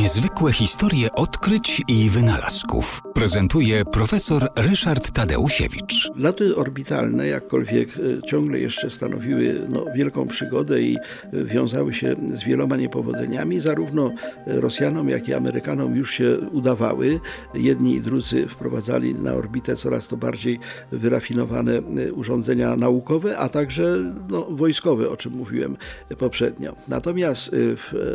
Niezwykłe 0.00 0.52
historie 0.52 1.12
odkryć 1.12 1.82
i 1.88 2.10
wynalazków 2.10 3.02
prezentuje 3.14 3.84
profesor 3.84 4.48
Ryszard 4.56 5.10
Tadeusiewicz. 5.10 6.10
Loty 6.16 6.56
orbitalne, 6.56 7.26
jakkolwiek 7.26 7.88
e, 7.88 8.22
ciągle 8.22 8.58
jeszcze 8.58 8.90
stanowiły 8.90 9.66
no, 9.68 9.84
wielką 9.94 10.28
przygodę 10.28 10.82
i 10.82 10.96
e, 10.96 11.44
wiązały 11.44 11.94
się 11.94 12.16
z 12.34 12.42
wieloma 12.42 12.76
niepowodzeniami, 12.76 13.60
zarówno 13.60 14.10
Rosjanom, 14.46 15.08
jak 15.08 15.28
i 15.28 15.34
Amerykanom 15.34 15.96
już 15.96 16.10
się 16.10 16.38
udawały. 16.52 17.20
Jedni 17.54 17.94
i 17.94 18.00
drudzy 18.00 18.48
wprowadzali 18.48 19.14
na 19.14 19.32
orbitę 19.32 19.76
coraz 19.76 20.08
to 20.08 20.16
bardziej 20.16 20.58
wyrafinowane 20.92 21.72
e, 21.72 22.12
urządzenia 22.12 22.76
naukowe, 22.76 23.38
a 23.38 23.48
także 23.48 23.96
no, 24.28 24.46
wojskowe, 24.50 25.08
o 25.10 25.16
czym 25.16 25.32
mówiłem 25.32 25.76
poprzednio. 26.18 26.76
Natomiast 26.88 27.56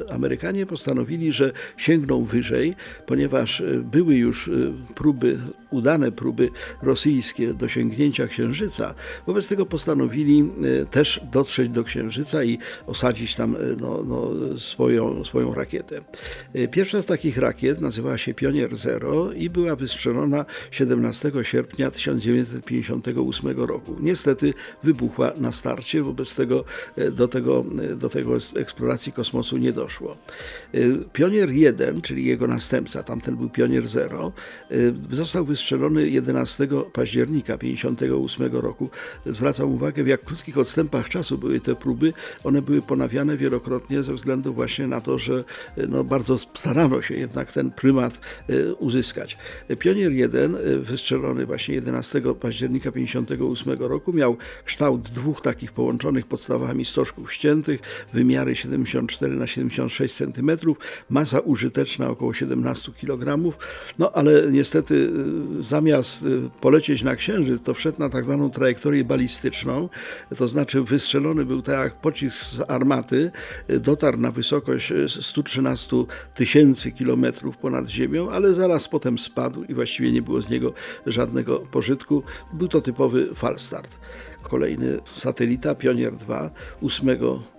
Amerykanie 0.09 0.65
postanowili, 0.65 1.34
że 1.34 1.52
sięgną 1.77 2.25
wyżej, 2.25 2.75
ponieważ 3.05 3.61
e, 3.61 3.77
były 3.77 4.15
już 4.15 4.47
e, 4.47 4.52
próby, 4.95 5.38
udane 5.71 6.11
próby 6.11 6.49
rosyjskie 6.81 7.53
dosięgnięcia 7.53 8.27
Księżyca. 8.27 8.93
Wobec 9.27 9.48
tego 9.48 9.65
postanowili 9.65 10.43
e, 10.81 10.85
też 10.85 11.21
dotrzeć 11.31 11.70
do 11.70 11.84
Księżyca 11.84 12.43
i 12.43 12.57
osadzić 12.88 13.35
tam 13.35 13.55
no, 13.81 14.03
no, 14.05 14.29
swoją, 14.59 15.25
swoją 15.25 15.53
rakietę. 15.53 16.01
Pierwsza 16.71 17.01
z 17.01 17.05
takich 17.05 17.38
rakiet 17.38 17.81
nazywała 17.81 18.17
się 18.17 18.34
Pionier 18.34 18.76
Zero 18.76 19.31
i 19.34 19.49
była 19.49 19.76
wystrzelona 19.76 20.45
17 20.71 21.31
sierpnia 21.43 21.91
1958 21.91 23.57
roku. 23.57 23.95
Niestety 23.99 24.53
wybuchła 24.84 25.31
na 25.37 25.51
starcie, 25.51 26.01
wobec 26.01 26.35
tego 26.35 26.63
do 27.12 27.27
tego, 27.27 27.65
do 27.95 28.09
tego 28.09 28.37
eksploracji 28.55 29.12
kosmosu 29.12 29.57
nie 29.57 29.73
doszło. 29.73 30.17
Pionier 31.13 31.49
1, 31.49 31.65
czyli 32.02 32.26
jego 32.26 32.48
następca, 32.48 33.04
tamten 33.04 33.35
był 33.35 33.49
Pionier 33.49 33.88
0, 33.88 34.32
y, 34.71 34.94
został 35.12 35.46
wystrzelony 35.46 36.10
11 36.10 36.68
października 36.94 37.57
1958 37.57 38.62
roku. 38.62 38.90
Zwracam 39.26 39.72
uwagę, 39.72 40.04
w 40.04 40.07
jak 40.07 40.24
krótkich 40.24 40.57
odstępach 40.57 41.10
czasu 41.10 41.38
były 41.38 41.60
te 41.60 41.76
próby. 41.76 42.13
One 42.44 42.62
były 42.62 42.82
ponawiane 42.82 43.38
wielokrotnie 43.38 44.04
ze 44.04 44.13
względu 44.13 44.54
właśnie 44.54 44.88
na 44.88 45.02
to, 45.02 45.20
że 45.20 45.44
y, 45.77 45.88
no, 45.88 46.04
bardzo 46.04 46.38
starano 46.38 47.02
się 47.02 47.16
jednak 47.16 47.52
ten 47.52 47.72
prymat 47.72 48.20
y, 48.50 48.76
uzyskać. 48.76 49.38
Pionier 49.79 50.12
1, 50.12 50.57
wystrzelony 50.82 51.46
właśnie 51.46 51.76
11 51.76 52.22
października 52.22 52.91
1958 52.91 53.74
roku, 53.79 54.13
miał 54.13 54.38
kształt 54.66 55.10
dwóch 55.10 55.41
takich 55.41 55.72
połączonych 55.72 56.26
podstawami 56.26 56.85
stożków 56.85 57.34
ściętych, 57.34 57.79
wymiary 58.13 58.55
74 58.55 59.35
na 59.35 59.48
76 59.48 60.16
cm, 60.16 60.52
masa 61.10 61.40
użyteczna 61.55 62.09
około 62.09 62.34
17 62.34 62.91
kg, 62.91 63.53
no 63.99 64.11
ale 64.11 64.51
niestety 64.51 64.95
y, 65.59 65.63
zamiast 65.63 66.23
y, 66.23 66.50
polecieć 66.61 67.03
na 67.03 67.16
Księżyc, 67.16 67.63
to 67.63 67.73
wszedł 67.73 68.00
na 68.00 68.09
tak 68.09 68.25
zwaną 68.25 68.50
trajektorię 68.50 69.03
balistyczną, 69.03 69.89
to 70.38 70.47
znaczy 70.47 70.83
wystrzelony 70.83 71.45
był 71.45 71.61
tak 71.61 71.79
jak 71.79 72.01
pocisk 72.01 72.38
z 72.38 72.61
armaty, 72.67 73.31
y, 73.69 73.79
dotarł 73.79 74.17
na 74.17 74.31
wysokość 74.31 74.94
113 75.22 76.06
tysięcy 76.35 76.91
kilometrów 76.91 77.57
ponad 77.57 77.89
ziemią, 77.89 78.29
ale 78.31 78.53
zaraz 78.53 78.88
potem 78.88 79.19
spadł 79.19 79.63
i 79.63 79.73
właściwie 79.73 80.11
nie 80.11 80.22
było 80.22 80.41
z 80.41 80.50
niego 80.50 80.73
żadnego 81.06 81.59
pożytku. 81.59 82.23
Był 82.53 82.67
to 82.67 82.81
typowy 82.81 83.35
falstart. 83.35 83.97
Kolejny 84.50 85.00
satelita 85.06 85.75
Pionier 85.75 86.17
2 86.17 86.50
8 86.81 87.09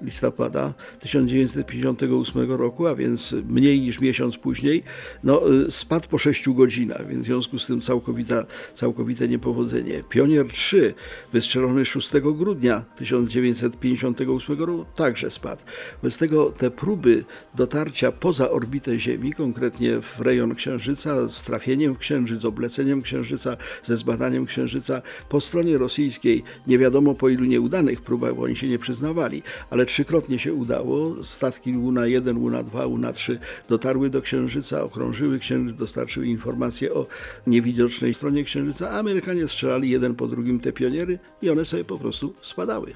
listopada 0.03 0.75
1958 1.01 2.51
roku, 2.53 2.87
a 2.87 2.95
więc 2.95 3.35
mniej 3.49 3.86
niż 3.87 4.01
miesiąc 4.01 4.37
później, 4.37 4.83
no, 5.25 5.53
y, 5.53 5.71
spadł 5.71 6.09
po 6.09 6.19
6 6.19 6.49
godzinach, 6.49 7.09
więc 7.09 7.23
w 7.23 7.27
związku 7.27 7.59
z 7.59 7.67
tym 7.67 7.81
całkowita, 7.81 8.47
całkowite 8.75 9.29
niepowodzenie. 9.29 10.03
Pionier 10.09 10.47
3 10.49 10.95
wystrzelony 11.33 11.85
6 11.85 12.11
grudnia 12.21 12.85
1958 12.97 14.59
roku 14.59 14.85
także 14.95 15.31
spadł. 15.31 15.63
Wobec 16.03 16.19
tego 16.19 16.51
te 16.51 16.71
próby 16.71 17.25
dotarcia 17.55 18.13
poza 18.13 18.51
orbitę 18.51 18.99
Ziemi, 18.99 19.33
konkretnie 19.33 20.01
w 20.01 20.21
rejon 20.21 20.55
Księżyca, 20.55 21.29
z 21.29 21.45
trafieniem 21.45 21.95
w 21.95 21.99
Księżyc, 21.99 22.45
obleceniem 22.45 23.03
Księżyca, 23.03 23.57
ze 23.83 23.97
zbadaniem 23.97 24.47
Księżyca 24.47 25.03
po 25.29 25.41
stronie 25.41 25.79
rosyjskiej 25.79 26.43
nie 26.67 26.79
wiadomo 26.79 27.15
po 27.15 27.29
ilu 27.29 27.45
nieudanych 27.45 28.01
próbach, 28.01 28.35
bo 28.35 28.43
oni 28.43 28.57
się 28.57 28.69
nie 28.69 28.79
przyznawali, 28.79 29.43
ale 29.71 29.87
trzykrotnie 29.87 30.39
się 30.39 30.55
udało. 30.55 31.25
Statki 31.25 31.73
Luna 31.73 32.07
1, 32.07 32.37
Luna 32.37 32.63
2, 32.63 32.85
Luna 32.85 33.13
3 33.13 33.39
dotarły 33.77 34.11
do 34.11 34.23
Księżyca, 34.23 34.83
okrążyły 34.83 35.39
Księżyc, 35.39 35.77
dostarczyły 35.77 36.27
informacje 36.27 36.95
o 36.95 37.07
niewidocznej 37.47 38.15
stronie 38.15 38.45
Księżyca, 38.45 38.91
a 38.91 38.99
Amerykanie 38.99 39.49
strzelali 39.49 39.91
jeden 39.91 40.15
po 40.15 40.27
drugim 40.27 40.61
te 40.61 40.73
pioniery 40.73 41.19
i 41.43 41.51
one 41.51 41.65
sobie 41.65 41.85
po 41.85 41.99
prostu 41.99 42.35
spadały. 42.43 42.93